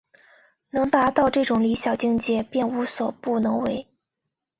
[0.71, 3.85] 能达到这种理想境界便无所不能为。